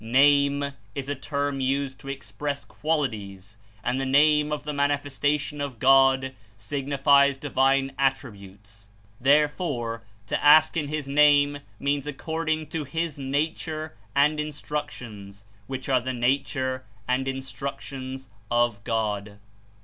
"Name" 0.03 0.73
Is 0.95 1.09
a 1.09 1.13
term 1.13 1.59
used 1.59 1.99
to 1.99 2.07
express 2.07 2.65
qualities, 2.65 3.57
and 3.83 4.01
the 4.01 4.05
Name 4.07 4.51
of 4.51 4.63
the 4.63 4.73
Manifestation 4.73 5.61
of 5.61 5.77
God 5.77 6.33
signifies 6.57 7.37
divine 7.37 7.93
attributes; 7.99 8.87
therefore, 9.19 10.01
to 10.25 10.43
ask 10.43 10.75
In 10.75 10.87
his 10.87 11.07
Name 11.07 11.59
means 11.79 12.07
ac 12.07 12.17
cording 12.17 12.65
to 12.69 12.83
his 12.83 13.19
nature 13.19 13.95
and 14.15 14.39
Instructions, 14.39 15.45
which 15.67 15.87
are 15.87 16.01
the 16.01 16.13
nature 16.13 16.83
and 17.07 17.27
Instructions 17.27 18.27
of 18.49 18.83
God. 18.83 19.37